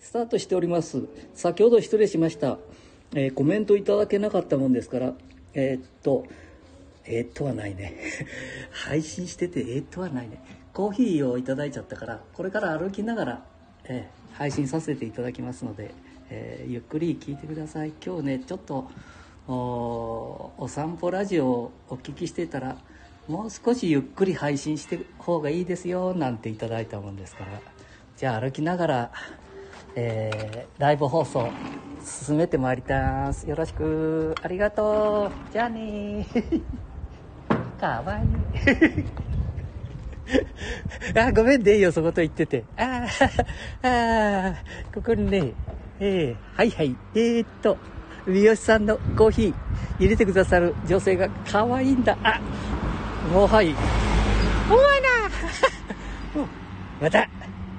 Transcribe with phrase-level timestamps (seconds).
[0.00, 1.02] スタートしております。
[1.34, 2.58] 先ほど失礼しました。
[3.14, 5.14] えーコメントいただけなかったもんですから、
[5.54, 6.24] えーっと、
[7.04, 7.94] えーっとはないね。
[8.70, 10.42] 配信してて、えーっとはないね。
[10.72, 13.46] コーヒーをいただいちゃったから、これから歩きながら、
[13.84, 15.92] えー配信させていただきますので、
[16.30, 17.92] えゆっくり聞いてください。
[18.04, 18.88] 今日ね、ちょっと、
[19.48, 22.78] おお散歩ラジオをお聞きしてたら、
[23.26, 27.60] もう少しゆっくり配信して方がいいですよ、なんていただいたもんですから、
[28.16, 29.12] じゃあ歩きながら、
[30.00, 31.50] えーライブ放送
[32.04, 33.48] 進めてまいります。
[33.48, 34.32] よろしく。
[34.42, 35.52] ありがとう。
[35.52, 36.24] じゃあね
[37.80, 38.26] かわいい。
[41.18, 42.62] あごめんねよそこと言ってて。
[42.76, 43.44] あー
[43.82, 45.52] あーここにね。
[45.98, 46.96] えーはいはい。
[47.16, 47.76] えー、っと
[48.24, 49.54] 三好さんのコーヒー
[49.98, 52.16] 入れてくださる女性が可愛いんだ。
[52.22, 52.40] あ
[53.32, 53.74] もうはい。
[54.70, 55.08] お前な。
[57.02, 57.37] また。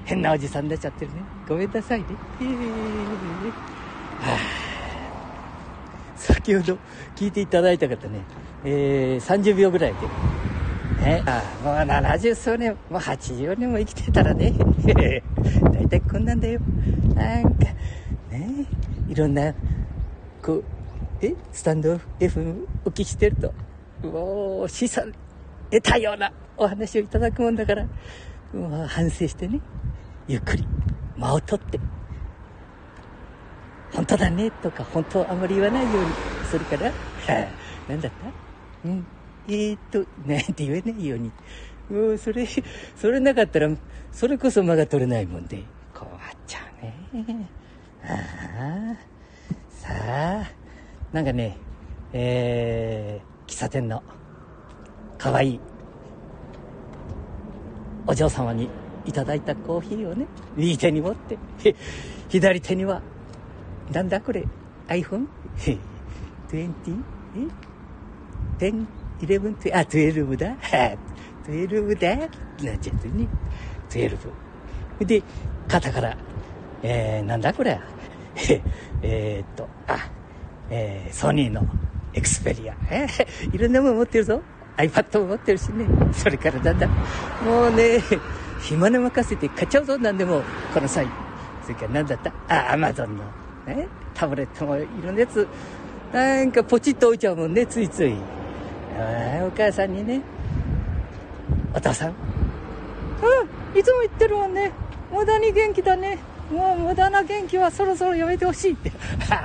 [0.10, 1.22] 変なおじさんになっちゃってるね。
[1.48, 2.06] ごめんなさいね、
[4.18, 4.38] はあ。
[6.16, 6.80] 先ほど
[7.16, 8.22] 聞いていただいた方ね、
[8.66, 14.52] えー30秒ぐらいで、ね、あもう70数年もう80年も生きてたらね。
[15.72, 16.60] 大体こんなんだよ。
[17.14, 17.66] なんか
[18.32, 18.66] ね。
[19.08, 19.54] いろんな
[20.42, 20.64] こう
[21.22, 21.36] え？
[21.52, 23.54] スタンド F お聞きしてると
[24.08, 25.14] もう資産
[25.70, 27.86] 得たようなお話をいただくもんだから
[28.54, 29.60] もう反省してね。
[30.30, 30.64] ゆっくり
[31.18, 31.80] 間を取って
[33.92, 36.12] 本当だねとか本当あんまり言わないように
[36.44, 36.92] するから、は
[37.28, 38.12] あ、なんだっ
[38.84, 38.88] た？
[38.88, 39.08] うん。
[39.48, 41.32] えー、っとなんて言えないように。
[41.90, 42.46] もうそれ
[42.96, 43.70] それなかったら
[44.12, 45.64] それこそ間が取れないもんで。
[45.96, 46.12] 困っ
[46.46, 47.50] ちゃうね。
[48.04, 48.14] あ
[48.94, 48.96] あ
[49.72, 49.90] さ
[50.44, 50.52] あ
[51.12, 51.58] なんかね
[52.14, 54.04] えー、喫茶店の
[55.18, 55.60] 可愛い
[58.06, 58.70] お嬢様に
[59.06, 61.38] いただいたコーヒーをね右手に持って
[62.30, 63.02] 左手には
[63.92, 64.46] なんだこれ
[64.88, 65.26] iPhone?
[66.52, 66.74] 20?
[68.60, 68.86] え ?10?
[69.22, 69.76] 11?
[69.76, 70.56] あ、12だ？
[71.48, 72.16] 12だ？
[72.18, 73.28] なっちゃってね。
[73.90, 74.18] 12。
[75.06, 75.24] で、
[75.68, 76.18] 肩から、
[76.84, 77.80] えー、なんだこれ？
[79.02, 80.10] えっと、あ、
[80.70, 81.66] えー、ソニーの
[82.14, 82.76] エクスペリア。
[82.90, 84.42] えーいろんなもの持ってるぞ。
[84.78, 85.86] iPad も持ってるしね。
[86.14, 86.88] それからだんだ？
[86.88, 86.90] ん、
[87.46, 88.00] もうね、
[88.60, 90.42] 暇に任せて買っちゃうぞ、なんでも、
[90.74, 91.08] この際。
[91.64, 92.32] それからなんだった？
[92.70, 93.24] あ、アマゾンの、
[93.66, 95.48] ね、タブレットもいろんなやつ、
[96.14, 98.14] なんかポチッと置いちゃうもんね、ついつい。
[99.46, 100.22] お母さんにね、
[101.74, 104.72] お父さん、うん、いつも言ってるもんね。
[105.12, 106.20] 無駄に元気だね。
[106.52, 108.92] もう無駄な元気はそろそろやめてほしいって。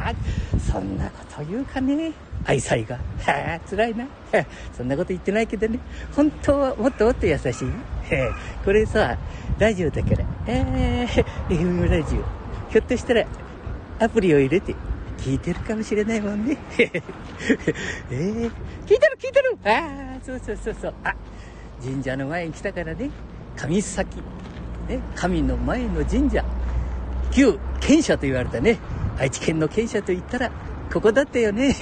[0.73, 2.13] そんなこと言うかね。
[2.45, 2.97] 愛妻が。
[3.25, 4.07] はあ、辛いな。
[4.77, 5.79] そんなこと言ってないけどね。
[6.15, 7.69] 本当はもっともっと優しい。
[8.11, 8.31] へ
[8.65, 9.17] これさ、
[9.59, 10.25] ラジオだから。
[10.47, 12.71] えー、 FM ラジオ。
[12.71, 13.25] ひょっとしたら、
[13.99, 14.75] アプリを入れて、
[15.19, 16.57] 聞いてるかもしれないもんね。
[16.79, 18.51] えー、
[18.85, 20.95] 聞いてる聞いてるああ、そうそうそうそう。
[21.05, 21.15] あ、
[21.83, 23.11] 神社の前に来たからね。
[23.57, 24.19] 神崎。
[24.89, 26.45] ね、神の前の神社。
[27.31, 28.79] 旧県社と言われたね。
[29.19, 30.51] 愛知県の県社と言ったら、
[30.93, 31.75] ここだったよね。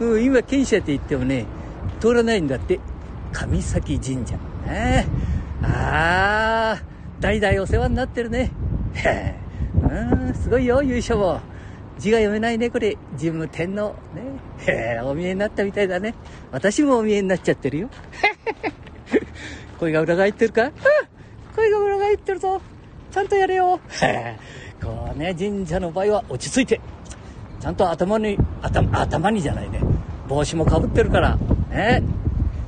[0.00, 1.46] う、今県社って言ってもね、
[2.00, 2.80] 通らないんだって。
[3.32, 4.36] 神崎神社。
[4.66, 5.06] ね、
[5.62, 6.82] ああ、
[7.20, 8.50] 代々お世話になってるね。
[9.82, 11.40] うん、すごいよ、優勝も。
[11.98, 12.96] 字が読めないね、これ。
[13.18, 13.94] 神武天皇。
[14.14, 14.22] ね。
[14.66, 16.14] へえ、お見えになったみたいだね。
[16.50, 17.90] 私もお見えになっちゃってるよ。
[19.78, 20.70] 声が裏返ってるか、
[21.54, 22.60] 声が裏返ってるぞ。
[23.10, 23.80] ちゃんとやれよ。
[24.82, 26.80] こうね、神社の場合は落ち着いて。
[27.60, 29.80] ちゃんと頭に、頭、頭にじゃないね。
[30.26, 31.38] 帽子もかぶってるから。
[31.70, 32.02] ね。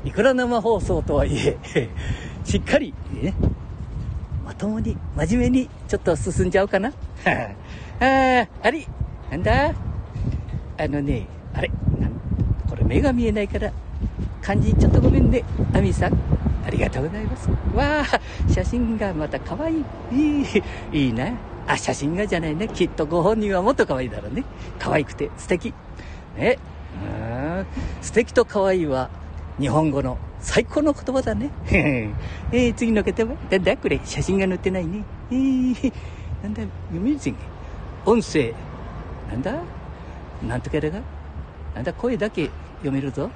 [0.04, 1.58] いくら生放送とはいえ、
[2.44, 3.34] しっかり、ね。
[4.44, 6.88] まともに、真面目に、ちょっと進んじゃうかな。
[6.88, 6.94] は
[8.00, 8.86] あ、ああれ、
[9.30, 9.74] なんだ？
[10.80, 11.70] あのね、あれ、
[12.69, 13.72] これ目が見えないから、
[14.40, 15.42] 漢字ちょっとごめんね。
[15.75, 16.12] アミさん、
[16.64, 17.50] ありがとうございます。
[17.75, 19.84] わあ、写真がまた可愛い。
[20.12, 21.32] いい、いいな。
[21.66, 22.69] あ、写真がじゃないね。
[22.69, 24.44] きっとご本人はもっと可愛いだろうね。
[24.78, 25.75] 可愛くて素敵。
[26.38, 26.58] ね。
[27.62, 27.66] ん。
[28.00, 29.10] 素敵と可愛いは、
[29.58, 31.50] 日本語の最高の言葉だね。
[31.70, 35.05] えー、次の方はなんだこれ、写真が載ってないね。
[35.31, 35.93] えー、
[36.43, 37.34] なんだ、読めるぜ。
[38.06, 38.52] 音声、
[39.31, 39.55] なんだ？
[40.46, 41.00] なんとかだが？
[41.75, 43.31] なんだ、声だけ読めるぞ。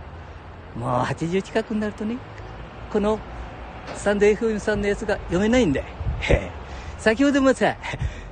[0.78, 2.16] もう80近くになるとね、
[2.92, 3.18] この
[3.94, 5.86] スタンド FM さんのやつが読めないんだよ。
[6.98, 7.76] 先ほどもさ、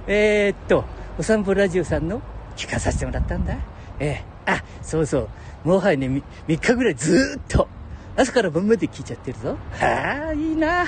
[0.06, 0.84] えー、っと、
[1.18, 2.22] お散歩ラジオさんの
[2.56, 3.54] 聞かさせてもらったんだ。
[3.98, 5.28] ええあ、そうそ
[5.64, 5.68] う。
[5.68, 7.68] もはやね、3日ぐらいずっと、
[8.16, 9.56] 朝から晩まで聞いちゃってるぞ。
[9.72, 10.84] はあ、いいな。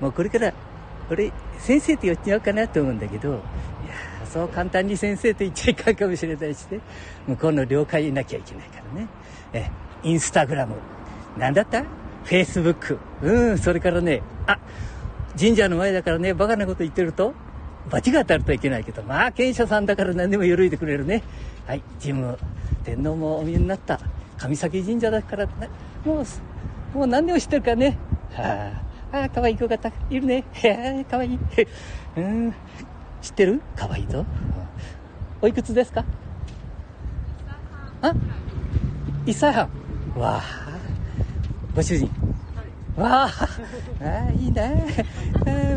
[0.00, 0.52] もうこれから、
[1.10, 3.38] 俺、先生と寄っちゃおうかなと思うんだけど、いや
[4.30, 6.80] そう簡単に先生と言っちゃいかんかもしれないしね。
[7.26, 9.08] 向こうの了解いなきゃいけないからね。
[9.54, 9.70] え
[10.02, 10.74] インスタグラム。
[11.38, 11.82] なんだった？
[12.24, 14.58] フェイスブックうんそれからねあ
[15.38, 17.32] 神社の前だからねバカなこと言ってると
[17.88, 21.22] 罰が当たるといけないけどまあ賢者さんだから何でも緩いでくれるね。
[21.66, 22.36] はい神武
[22.84, 24.00] 天皇もお見えになった
[24.38, 25.52] 上崎神社だから、ね、
[26.04, 27.98] もうもう何でも知ってるからね
[28.32, 28.72] は
[29.12, 30.44] あああ、かわいい子方いるね。
[30.52, 31.38] へかわいい。
[32.16, 32.52] うん。
[33.22, 33.60] 知ってる？
[33.74, 34.24] かわいいぞ。
[35.40, 36.04] おいくつですか？
[38.02, 38.12] あ
[39.24, 39.68] 一歳半。
[40.14, 40.42] わあ。
[41.74, 42.10] ご主人。
[42.98, 43.48] わあ。
[44.02, 44.68] あいいなあ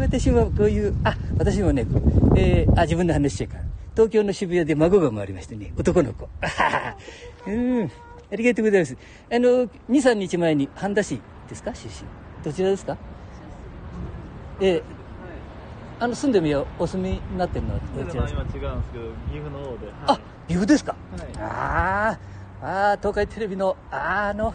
[0.01, 1.85] 私もこういう、あ、私もね、
[2.35, 3.63] えー、あ、自分の話してから。
[3.95, 6.29] 東京の渋谷で孫が生まれましてね、男の子。
[7.47, 7.91] うん。
[8.31, 8.95] ありがとうございます。
[9.29, 11.73] あの、2、3日前に半田市ですか？
[11.75, 12.07] 出身。
[12.43, 12.97] どちらですか？
[14.61, 14.83] ええ。
[15.99, 18.41] あの住んでみようお住みになってるのはどちらですか？
[18.55, 22.17] 今違うんですけど岐阜の方で、はい、あ岐阜ですか、はい、あ
[22.63, 24.51] あ東海テレビのああの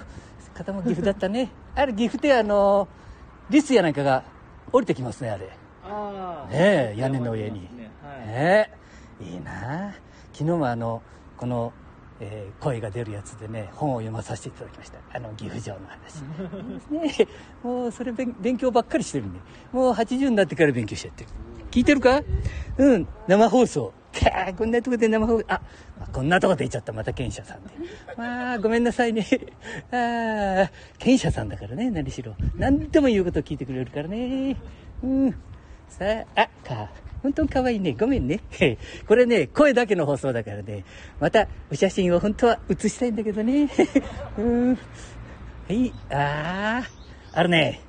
[0.54, 1.50] 方も岐阜だったね。
[1.76, 2.88] あれ岐阜ってあの
[3.50, 4.24] リスやなんかが
[4.72, 5.50] 降りてきますねあれ。
[5.84, 7.60] ああねえ屋根の上に。
[7.62, 7.68] ね
[8.26, 8.70] え、
[9.20, 9.94] いいな。
[10.32, 11.02] 昨日もあの
[11.36, 11.72] この
[12.20, 14.98] えー、声が出るやつでね本を読まさせていただきました。
[15.12, 16.22] あの岐阜城の話。
[16.90, 17.28] ね
[17.62, 19.40] もうそれ勉強ばっかりしてるんで。
[19.72, 21.24] もう80になってから勉強しちゃって。
[21.24, 21.30] る
[21.70, 22.22] 聞いてるか？
[22.78, 23.92] うん生放送。
[24.56, 25.44] こんなとこで生放送。
[25.48, 25.60] あ
[26.10, 26.94] こんなとこで言っちゃった。
[26.94, 27.70] また賢者さんで。
[28.16, 29.26] まあごめんなさいね。
[29.92, 34.56] ああ賢者さんだからね何しろ何でも言うこと聞いてくれるからね。
[35.02, 35.32] うん。
[35.86, 36.04] さ
[36.34, 36.88] ああか
[37.22, 37.96] 本当に可愛いね。
[37.98, 38.40] ごめんね。
[39.06, 40.84] これね、声だけの放送だからね。
[41.20, 43.68] また、お写真を本当は写したいんだけどね。
[44.38, 44.74] うん。
[44.74, 44.76] は
[45.70, 47.80] い、ああ、あるね。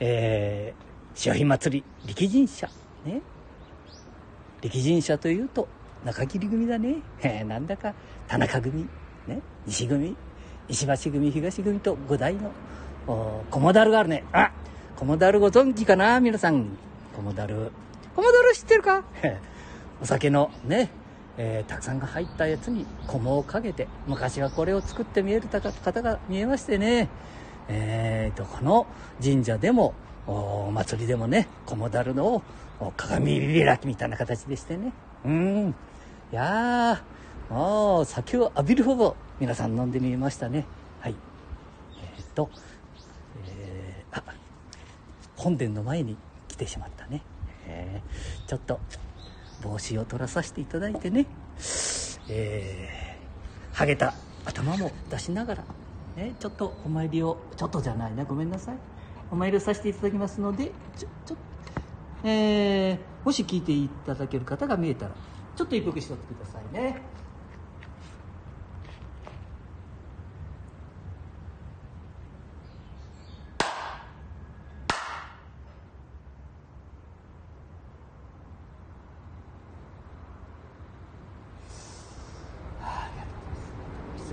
[0.00, 2.68] えー、潮干祭り、力神社。
[3.04, 3.20] ね。
[4.60, 5.68] 力神社というと、
[6.04, 6.96] 中切組だね。
[7.22, 7.94] えー、なんだか、
[8.26, 8.88] 田中組、
[9.28, 9.40] ね。
[9.66, 10.16] 西組、
[10.68, 12.50] 石橋組、東組と五代の、
[13.06, 14.24] おコモダルがあるね。
[14.32, 14.50] あ
[14.96, 16.20] コモダルご存知かな？
[16.20, 16.66] 皆さん。
[17.14, 17.72] コモダル。
[18.54, 19.04] 知ってるか？
[20.02, 20.90] お酒のね、
[21.38, 27.08] えー、たくさんが入ったやつに菰をかけて、昔はこれを作って見える方が見えましてね、
[27.68, 28.86] えー、どこの
[29.22, 29.94] 神社でも、
[30.26, 32.42] お祭りでもね、菰だるのを
[32.96, 34.92] 鏡開きみたいな形でしてね。
[35.24, 35.74] うん。
[36.32, 40.64] いやー、もう酒を浴びるほど皆さん飲んでみましたね。
[41.00, 41.14] はい。
[42.16, 42.50] えー、っと、
[43.48, 44.22] えー、あ、
[45.36, 46.16] 本殿の前に
[46.48, 47.22] 来てしまったね。
[47.66, 48.80] えー、ちょっと
[49.62, 51.26] 帽子を取らさせていただいてね、
[52.28, 54.14] えー、ハゲた
[54.44, 55.64] 頭も出しながら、
[56.16, 58.76] ね、ちょっとお参りをちょっとじゃないなごめんなさい。
[59.30, 61.36] お参りをさせていただきますのでちょちょ
[62.24, 65.12] えー、もし聞いていただける方が見えたら
[65.56, 67.02] ちょっと一服しとってくださいね。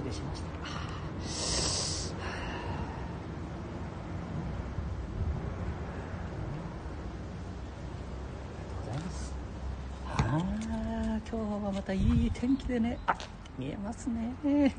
[0.10, 0.50] 失礼しました。
[10.06, 10.42] ああ、
[11.18, 13.16] 今日はまたいい天気でね、あ、
[13.58, 14.74] 見えますね。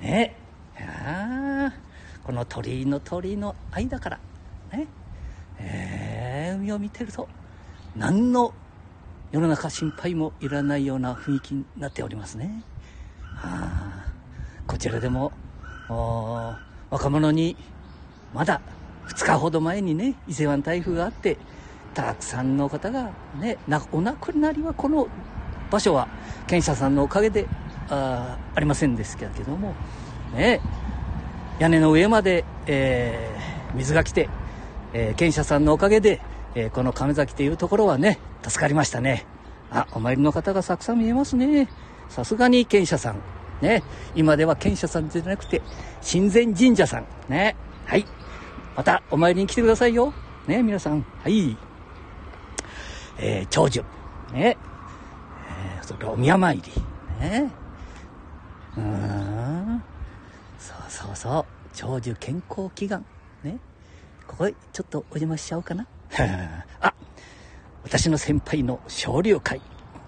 [0.00, 0.36] ね、
[0.78, 1.72] あ、
[2.24, 4.20] この鳥居の鳥居の間から、
[4.72, 4.86] ね、
[5.58, 7.28] えー、海を見てると、
[7.96, 8.52] 何の
[9.32, 12.62] 世の中心配もいらないような雰囲気になっておりますね。
[14.80, 15.30] こちらでも
[16.88, 17.54] 若者に
[18.32, 18.62] まだ
[19.08, 21.36] 2日ほど前にね伊勢湾台風があって
[21.92, 23.58] たくさんの方がね
[23.92, 25.06] お亡くなりはこの
[25.70, 26.08] 場所は
[26.46, 27.46] 検査さんのおかげで
[27.90, 29.74] あありませんですけれども
[30.34, 30.62] ね
[31.58, 34.30] 屋根の上まで、えー、水が来て、
[34.94, 36.22] えー、検査さんのおかげで、
[36.54, 39.26] えー、この亀崎というところはね助かりましたね。
[39.70, 41.68] あお参りの方がたくさん見えますね。
[42.08, 43.39] さすがに検査さん。
[43.60, 43.82] ね。
[44.14, 45.62] 今では賢者さんじゃなくて、
[46.08, 47.06] 神前神社さん。
[47.28, 47.56] ね。
[47.86, 48.06] はい。
[48.76, 50.12] またお参りに来てくださいよ。
[50.46, 51.04] ね、皆さん。
[51.22, 51.56] はい。
[53.18, 53.82] えー、長寿。
[54.32, 54.56] ね。
[55.76, 56.62] えー、それからお宮参り。
[57.20, 57.50] ね。
[58.76, 59.82] うん。
[60.58, 61.44] そうそうそう。
[61.74, 63.04] 長寿健康祈願。
[63.42, 63.58] ね。
[64.26, 65.86] ここへちょっとお邪魔しちゃおうかな。
[66.80, 66.94] あ、
[67.82, 69.60] 私の先輩の昇竜会。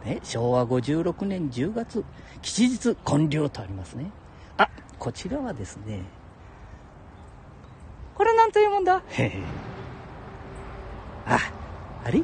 [0.04, 2.04] ね、昭和56年10月、
[2.42, 4.10] 吉日建立とありますね。
[4.56, 4.68] あ、
[4.98, 6.02] こちらはですね、
[8.14, 9.02] これなんというもんだ？
[9.08, 9.32] へへ。
[11.26, 11.38] あ、
[12.04, 12.22] あれ？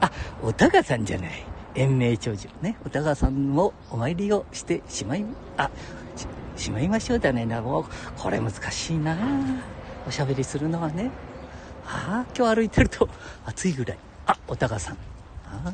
[0.00, 0.10] あ、
[0.42, 1.44] おたかさんじゃない。
[1.74, 2.76] 延命長寿ね。
[2.84, 5.24] お高さんもお参りをしてしまい
[5.56, 5.70] あ
[6.56, 7.46] ししまいましょうだね。
[7.46, 7.84] なもう
[8.16, 9.16] これ難しいな。
[10.06, 11.10] おしゃべりするのはね。
[11.86, 13.08] ああ今日歩いてると
[13.44, 13.98] 暑いぐらい。
[14.26, 14.94] あお高さん。
[14.94, 15.72] ああ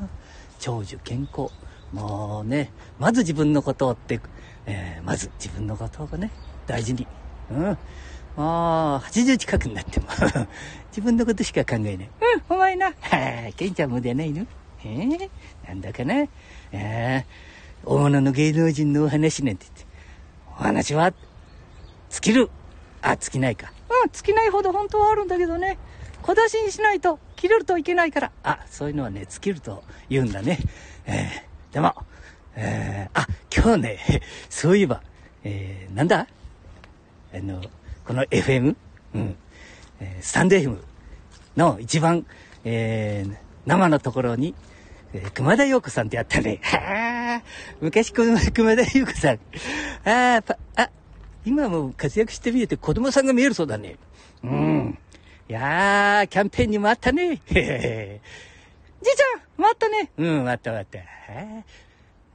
[0.65, 1.53] 長寿健康。
[1.93, 4.19] もうねまず自分のことをって、
[4.65, 6.31] えーまず自分のことをね
[6.67, 7.07] 大事に。
[7.51, 7.65] うん。
[7.65, 10.07] もう80近くになっても
[10.89, 11.95] 自分のことしか考えない。
[11.97, 12.09] うん
[12.49, 12.87] お前な。
[12.87, 14.47] はあケンちゃんもでないの。
[14.83, 15.31] えー、
[15.69, 16.25] なんだかな。
[16.73, 19.87] えー、大物の芸能人のお話なんて言って。
[20.59, 21.13] お話は
[22.09, 22.51] 尽きる。
[23.03, 23.71] あ尽きないか。
[23.91, 25.77] うん尽きないほど本当はあるんだけどね。
[26.23, 27.19] 小出しにしないと。
[27.37, 30.59] 切れるといけないからあそういうのはね尽きると言うんだね
[31.07, 31.95] えー、でも
[32.57, 33.99] えー、あ今日ね
[34.49, 35.03] そういえば
[35.45, 36.27] えー、なんだ？
[37.35, 37.61] あの
[38.07, 38.77] この FM、
[39.15, 39.37] うん
[40.01, 40.79] えースタンド FM
[41.57, 42.25] の一番、
[42.65, 43.37] えー
[43.67, 44.55] 生のところに、
[45.15, 46.61] えー熊田陽子さんってやったね。
[46.65, 47.43] はあ、
[47.81, 49.39] 昔この熊田陽子さん。
[50.09, 50.91] ああ、パあ、
[51.45, 53.97] 今も活躍してみえて子供さんが見えるそうだね。
[54.43, 54.99] うん。
[55.47, 57.43] いやー、キャンペーンにもあったね。
[57.47, 58.21] へへへ
[59.03, 60.11] じいちゃん、回ったね。
[60.17, 60.99] うん、回った回った。
[60.99, 61.65] はあ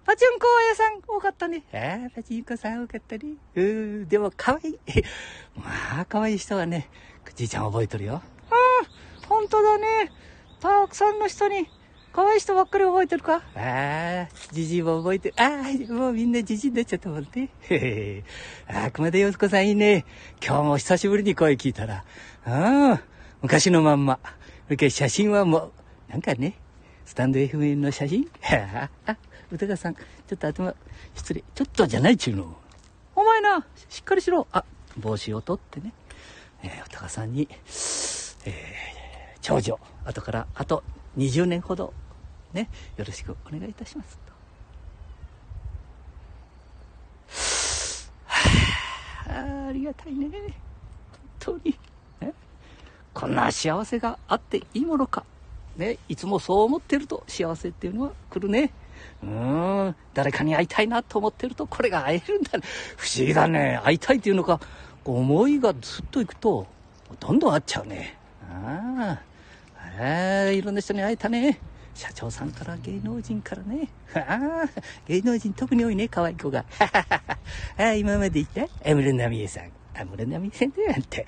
[0.06, 1.64] パチンコ屋さん多かったね。
[1.74, 3.34] ああ、パチンコさん多かったね。
[3.56, 4.80] うん、でも可愛い。
[5.56, 6.88] まあ、可愛い人はね、
[7.36, 8.22] じいちゃん覚えとるよ。
[8.52, 10.12] うん、本当だね。
[10.60, 11.68] たくさんの人に、
[12.12, 13.42] 可愛い人ばっかり覚えてるか？
[13.56, 15.36] ああ、じじいも覚えてる。
[15.38, 17.50] ああ、もうみんなじじいになっちゃったもんね。
[17.70, 18.24] へ へ
[18.68, 20.06] ああ、熊田洋子さんいいね。
[20.44, 22.04] 今日も久しぶりに声聞いたら、
[22.48, 23.00] うん、
[23.42, 24.20] 昔のまんま。
[24.66, 25.72] それから写真はもう、
[26.12, 26.56] なんかね、
[27.06, 28.30] スタンド FM の写真？
[28.44, 29.18] あ あ、
[29.52, 30.02] 歌川さん、ちょ
[30.34, 30.76] っと頭、
[31.16, 31.44] 失礼。
[31.54, 32.58] ちょっとじゃないっちゅうの。
[33.16, 34.48] お前な、しっかりしろ。
[34.52, 34.64] あ、
[34.98, 35.94] 帽子を取ってね。
[36.64, 38.52] えー、歌川さんに、えー、
[39.42, 40.84] 長女、後から、あと
[41.18, 41.94] 20年ほど、
[42.54, 44.34] ね、よろしくお願いいたしますと。
[48.26, 50.30] はあ、ありがたいね。
[50.32, 50.40] 本
[51.40, 51.76] 当に。
[52.22, 52.34] ね
[53.14, 55.24] こんな幸せがあっていいものか。
[55.76, 58.72] ね、いつもそう思ってると幸せっていうのは来るね。
[59.24, 62.52] うーん、誰かに会いたいなと思ってるとこれが会えるんだ。
[62.98, 63.80] 不思議だね。
[63.84, 64.60] 会いたいっていうのか、
[65.06, 66.68] 思いがずっといくと、
[67.20, 68.18] どんどん会っちゃうね。
[68.44, 69.29] ああ、
[70.00, 71.60] ああ、いろんな人に会えたね。
[71.94, 73.90] 社長さんから芸能人からね。
[74.16, 76.64] ああ、芸能人特に多いね、可愛い子が。
[76.80, 77.34] あ
[77.78, 78.62] あ、今まで言った？
[78.90, 79.64] 安室奈美恵さん。
[79.94, 81.18] 安室奈美恵さんだよ、あんた。
[81.18, 81.24] な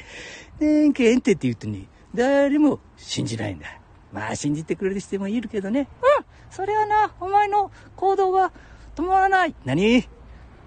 [0.87, 3.65] んか、えんって言うとね、誰も信じないんだ。
[4.13, 5.81] まあ、信じてくれる人もいるけどね。
[6.19, 8.53] うん、それはな、お前の行動が
[8.95, 9.55] 伴わない。
[9.65, 10.07] 何？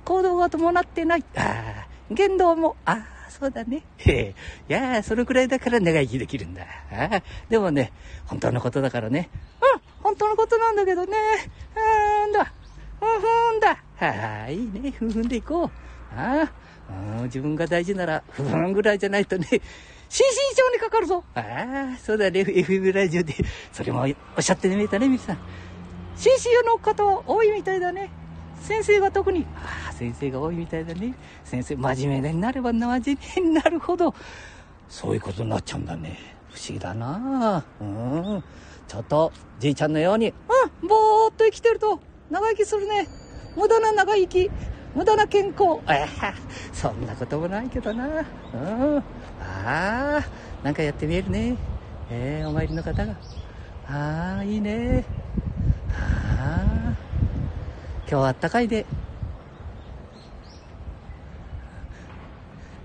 [0.04, 1.24] 行動が伴ってない。
[1.36, 3.06] ああ、言動も、ああ、
[3.36, 3.82] そうだね。
[3.98, 4.34] へえ。
[4.68, 6.62] いやあ、それくらいだから長生きできるんだ。
[6.92, 7.92] ああ、でもね、
[8.26, 9.28] 本当のことだからね。
[9.60, 11.16] うん、本当のことなんだけどね。
[11.74, 12.52] うーんだ。
[13.00, 13.70] ふんふんだ。
[13.96, 14.92] はあ、いいね。
[14.92, 15.70] ふんふんでいこう。
[16.16, 16.52] ああ、
[17.18, 19.60] うん自分が大事なら、ふんぐらいじゃないとね、心
[20.28, 21.24] 身症にかかるぞ。
[21.34, 21.40] あ
[21.94, 22.42] あ、そうだね。
[22.42, 23.34] FM ラジオで、
[23.72, 25.38] それもおっしゃってみえたね、みさん。
[26.16, 28.10] 心身の方多いみたいだね。
[28.64, 29.46] 先生が特に。
[29.54, 31.14] ああ、先生が多いみたいだね。
[31.44, 34.14] 先生、真面目になれば真面目になるほど、
[34.88, 36.18] そういうことになっちゃうんだね。
[36.50, 38.44] 不思議だなうん。
[38.88, 43.06] ちょっと、じいちゃんのように、うん、ぼーっと生きてると、長生きするね。
[43.56, 44.50] 無駄な長生き、
[44.94, 45.80] 無駄な健康。
[45.86, 46.32] あ、
[46.72, 48.06] そんなこともないけどな。
[48.06, 48.98] うん。
[48.98, 49.02] あ
[49.40, 50.20] あ、
[50.62, 51.56] なんかやってみえるね。
[52.10, 53.16] えー、お参りの方が。
[53.86, 55.04] ああ、いいね。
[55.90, 56.83] ああ、
[58.06, 58.86] 今日はあったかいで。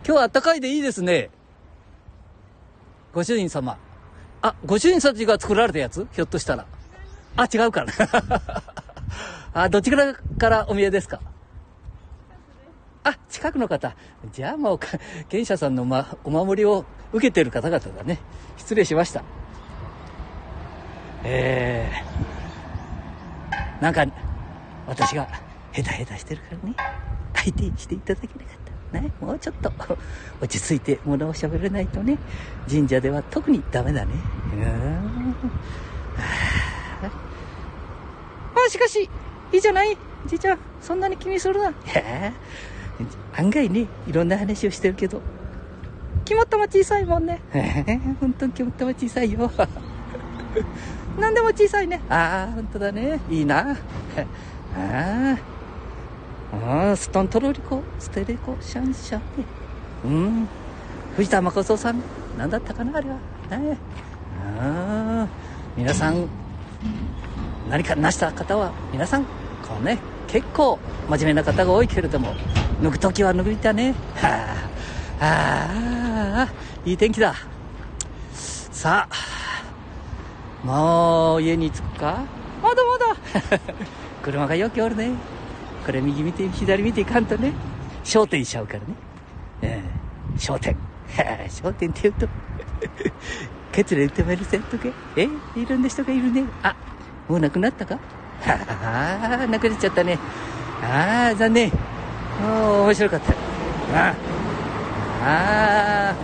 [0.05, 1.29] 今日はあったかいでいいですね。
[3.13, 3.77] ご主人様。
[4.41, 6.07] あ、ご主人様が作られたやつ？
[6.13, 6.65] ひょっとしたら。
[7.35, 7.93] あ、違うかな。
[9.63, 11.19] あ、どちらからお見えですか？
[13.03, 13.95] あ、近くの方。
[14.31, 14.87] じゃあもうか、
[15.27, 18.19] 賢者さんの、ま、お守りを受けてる方々だね。
[18.57, 19.23] 失礼しました。
[21.23, 24.05] えー、なんか、
[24.89, 25.27] 私が
[25.71, 26.75] ヘタヘタしてるからね、
[27.35, 28.57] 相手にしていただけなかっ
[28.91, 28.99] た。
[28.99, 29.71] ね、もうちょっと
[30.41, 32.17] 落ち着いて物を喋れないとね、
[32.67, 34.13] 神社では特にダメだね。
[34.51, 35.35] うーん。
[36.17, 37.07] あ
[38.65, 39.07] あ、しかし、
[39.53, 39.95] いいじゃない？
[40.25, 41.69] じいちゃん、そんなに気にするな。
[41.69, 42.33] いや
[43.37, 45.21] 案外ね、いろんな話をしてるけど、
[46.25, 47.39] 肝っ玉小さいもんね。
[48.19, 49.51] 本当に肝っ玉小さいよ。
[51.19, 52.01] 何でも小さいね。
[52.09, 53.19] ああ、本当だね。
[53.29, 53.77] いいな。
[54.75, 55.37] あ
[56.53, 56.57] あ。
[56.87, 59.21] ああ、ストントロリコ、ステレコ、シャンシャン。
[60.05, 60.47] うん。
[61.15, 62.01] 藤田誠さん、
[62.37, 63.15] 何だったかな、あれは。
[63.57, 63.77] ね
[64.59, 65.27] ああ。
[65.77, 66.27] 皆さん、
[67.69, 69.29] 何か成した方は皆さんこ
[69.79, 72.33] うね結構真面目な方が多いけれども
[72.81, 74.55] 抜く時は抜いたねは
[75.19, 75.67] あ
[76.41, 76.49] ああ
[76.83, 77.35] いい天気だ
[78.71, 82.23] さあもう家に着くか？
[82.63, 83.59] まだまだ
[84.31, 85.09] 車がよくおるね。
[85.85, 87.51] これ右見て左見ていかんとね。
[88.03, 88.85] 商店しちゃうからね。
[89.63, 89.83] え
[90.35, 90.39] え。
[90.39, 90.75] 商店
[91.49, 92.27] 商店って言うと
[93.73, 94.91] ケツで言ってまいるせんとけ。
[95.15, 95.23] え
[95.55, 96.43] いろんな人がいるね。
[96.61, 96.75] あ
[97.27, 97.97] もう亡くなったか？
[98.45, 100.19] ああ亡くなっちゃったね。
[100.83, 101.71] ああ残念。
[102.41, 103.33] もう面白かった。
[103.93, 104.13] あ
[105.23, 106.15] あ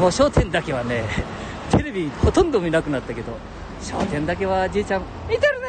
[0.00, 1.04] もう商店だけはね
[1.70, 3.36] テレビほとんど見なくなったけど
[3.82, 5.67] 商店だけはじいちゃん見てるね。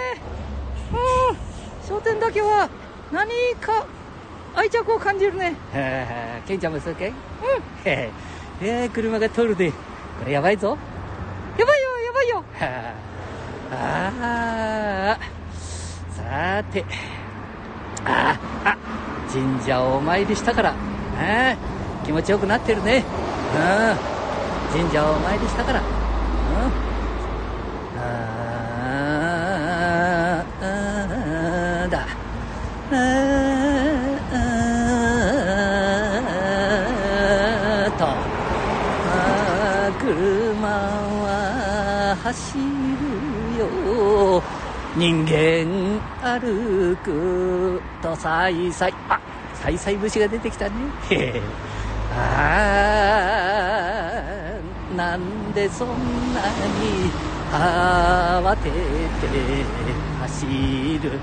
[0.91, 0.95] う
[1.33, 1.87] ん。
[1.87, 2.69] 商店だけは
[3.11, 3.29] 何
[3.59, 3.85] か
[4.55, 5.55] 愛着を感じるね。
[5.73, 7.07] へえケンちゃんもそうかい？
[7.07, 7.13] うん。
[7.13, 7.15] へ
[7.85, 8.11] え
[8.61, 9.71] えー、車が通るで。
[9.71, 9.77] こ
[10.25, 10.77] れやばいぞ。
[11.57, 12.43] やばいよやばいよ。
[12.59, 12.93] は
[13.71, 15.19] ああ
[16.11, 16.85] さて。
[18.05, 18.77] ああ
[19.31, 20.73] 神社をお参りしたから。
[21.17, 21.55] あ
[22.05, 23.05] 気持ちよくなってるね。
[23.53, 24.79] うん。
[24.79, 25.81] 神社をお参りしたから
[32.89, 32.95] と
[38.01, 42.63] あ車は走る
[43.59, 44.41] よ。
[44.95, 46.01] 人間
[46.39, 48.93] 歩くとさいさい。
[49.07, 49.19] あ
[49.53, 50.73] さいさい節が出てきたね。
[51.11, 51.41] へへ。
[52.17, 52.17] あ
[54.93, 55.89] あなんでそん
[56.33, 56.41] な
[56.79, 57.11] に
[57.51, 58.73] 慌てて
[60.21, 61.19] 走る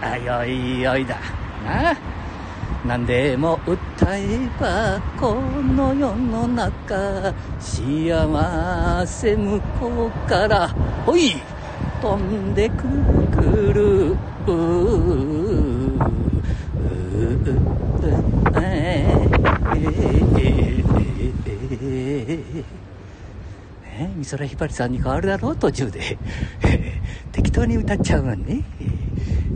[0.00, 1.16] あよいよいだ。
[1.64, 1.96] な
[2.86, 3.76] 何でも訴
[4.14, 10.68] えばこの世の中幸せ向こうから
[11.04, 11.34] ほい。
[12.00, 12.92] 飛んでくる
[13.28, 14.16] くる。
[14.46, 16.08] うう
[18.56, 19.04] え
[23.98, 26.16] ね美空ひばりさんに変わるだろう途中で
[27.32, 28.62] 適当に歌っちゃうもんね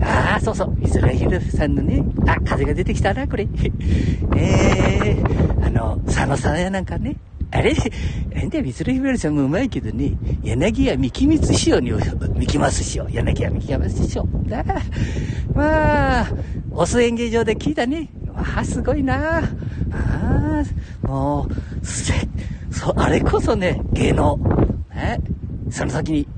[0.00, 0.74] ああそうそう。
[0.78, 3.46] 美空ひばりさんのねあ風が出てきたなこれ。
[4.36, 5.16] え。
[5.18, 7.16] ー、あの佐野さんやなんかね。
[7.54, 7.74] あれ？
[8.34, 14.26] なんで美空ひばりさんもうまいけどね、柳家三木光師匠に、三木ます師匠、柳家三木ます師匠。
[14.46, 14.64] だ
[15.54, 16.32] まあ、
[16.70, 18.08] オス演芸場で聞いたね。
[18.32, 19.40] わあ、すごいな。
[19.40, 19.44] あ
[19.92, 20.64] あ、
[21.06, 21.46] も
[21.82, 22.14] う、せ、
[22.70, 24.38] そ、あれこそね、芸能。
[24.94, 25.20] ね、
[25.68, 26.28] その先に、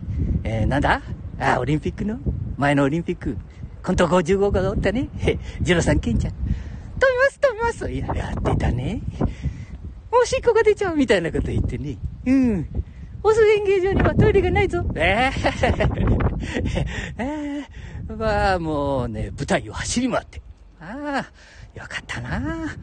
[0.42, 1.00] えー、なんだ？
[1.38, 2.18] あ、オリンピックの？
[2.56, 3.36] 前のオリンピック。
[3.84, 5.08] 今度55号がおったね。
[5.60, 6.32] ジロさんケンちゃん。
[6.32, 7.90] 飛びます、飛びます。
[7.90, 9.02] いや、やってたね。
[10.10, 11.98] おしっこが出ちゃうみたいなこと言ってね。
[12.26, 12.68] うん。
[13.22, 14.84] オス演芸場にはトイレがないぞ。
[14.94, 15.98] えー、
[17.18, 20.40] えー、まあ、もうね、舞台を走り回って。
[20.80, 21.24] あ
[21.74, 22.76] あ、よかったな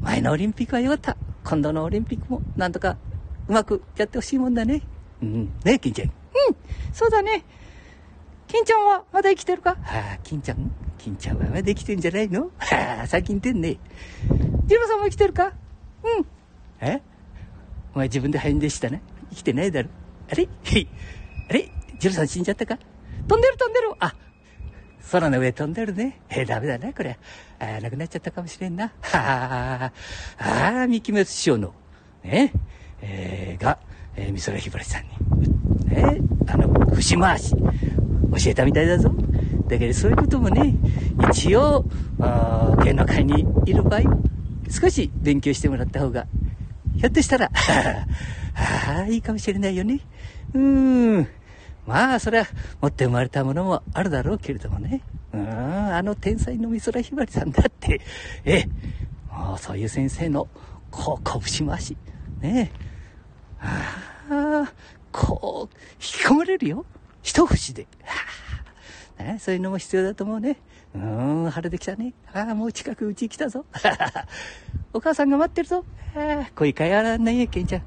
[0.00, 1.16] 前のオリンピックはよかった。
[1.44, 2.96] 今度のオリンピックもなんとか
[3.48, 4.82] うまくやってほしいもんだね。
[5.22, 5.52] うん。
[5.64, 6.08] ね金ちゃん。
[6.08, 6.14] うん。
[6.92, 7.44] そうだね。
[8.48, 9.70] 金ちゃんはまだ生きてるか？
[9.70, 10.72] はあ、金ちゃん？
[10.98, 12.50] 金ちゃんはまだ生きてんじゃないの？
[12.56, 13.76] はあ、最近てんね。
[14.66, 15.52] ジロさんも生きてるか？
[16.02, 16.26] うん。
[16.80, 17.02] え？
[17.94, 19.02] お前自分で肺でしたね。
[19.30, 19.90] 生きてないだろ。
[20.30, 20.48] あれ？
[21.50, 21.70] あれ？
[21.98, 22.78] ジロさん死んじゃったか？
[23.28, 24.14] 飛んでる飛んでるあ、
[25.12, 26.22] 空の上飛んでるね。
[26.30, 27.18] えダメだな、これ。
[27.58, 28.84] あー亡くなっちゃったかもしれんな。
[28.84, 29.92] はあ、
[30.38, 31.74] ああ、三木滅師匠の、
[32.24, 32.52] ね、
[33.02, 33.78] えー、が、
[34.16, 35.10] えー、美空ひばりさんに、
[35.86, 37.54] ね、あの、節回し、
[38.30, 39.14] 教えたみたいだぞ。
[39.68, 40.76] だけどそういうこともね、
[41.18, 41.84] 一応、
[42.18, 44.16] あ芸能界にいる場合は、
[44.68, 46.26] 少し勉強してもらった方が、
[46.96, 47.50] ひょっとしたら、
[48.54, 50.00] ああ、いいかもしれないよね。
[50.54, 51.28] うーん。
[51.86, 52.46] まあ、それは、
[52.80, 55.02] 持って生まれたものもあるだろうけれどもね。
[55.32, 55.48] うん、
[55.94, 58.00] あの天才の美空ひばりさんだって、
[58.44, 58.68] ええ、
[59.30, 60.48] もうそういう先生の、
[60.90, 61.96] こう、拳回し。
[62.40, 62.88] ねえ。
[63.60, 64.72] ああ、
[65.12, 66.86] こう、引き込まれるよ。
[67.22, 67.86] 一節で。
[69.38, 70.56] そういうのも必要だと思うね。
[70.94, 72.12] うーん、晴れてきたね。
[72.32, 73.64] ああ、もう近くうち来たぞ。
[74.92, 75.84] お母さんが待ってるぞ。
[76.16, 77.82] ああ、声変わらんないよ、ケンちゃん。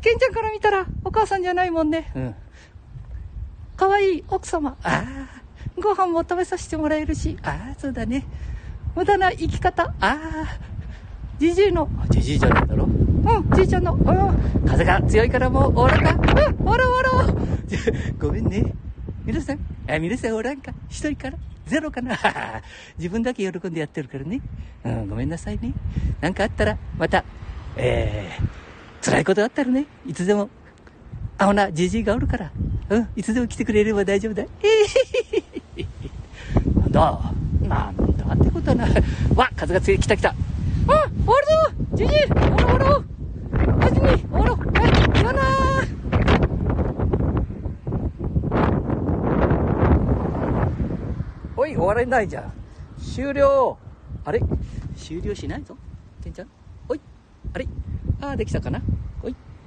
[0.00, 2.10] ケンちゃんから見たらお母さんじゃないもんね。
[2.14, 2.34] うん。
[3.76, 4.76] 可愛い奥様。
[4.82, 7.36] ああ、ご飯も食べさせてもらえるし。
[7.42, 8.24] ああ、そうだね。
[8.94, 9.84] 無駄な生き方。
[9.84, 10.18] ああ、
[11.38, 11.88] じじいの。
[12.10, 12.84] じじいじゃないだろ？
[12.84, 13.94] うん、じいちゃんの。
[13.94, 14.64] うん。
[14.68, 16.12] 風が強いからもうおらんか。
[16.12, 17.34] うん、おらおらおら。
[18.20, 18.74] ごめんね。
[19.24, 19.58] 皆さん、
[19.88, 20.72] あ皆さんおらんか？
[20.88, 21.38] 一人から？
[21.66, 22.18] ゼロかな？
[22.98, 24.40] 自分だけ喜んでやってるからね。
[24.84, 25.72] うん、ごめんなさいね。
[26.20, 27.24] なんかあったら、また、
[27.76, 30.50] えー、辛いことあったらね、いつでも、
[31.38, 32.50] あほな、じじいがおるから、
[32.90, 34.42] うん、いつでも来てくれれば大丈夫だ。
[34.42, 34.74] えへへ
[35.78, 35.86] へへ。
[36.80, 37.32] なんだ？
[37.62, 38.86] なんだってことはな。
[39.34, 40.28] わ、風が強い来た来た。
[40.30, 40.34] あ、
[40.84, 44.63] 終わるぞじじい終わろう終わろう始め終わろう
[51.84, 52.52] 終われないじゃん。
[52.98, 53.76] 終了。
[54.24, 54.42] あれ？
[54.96, 55.76] 終了しないぞ。
[56.22, 56.48] けんちゃん？
[56.88, 57.00] おい。
[57.52, 57.68] あれ？
[58.22, 58.82] ああできたかな？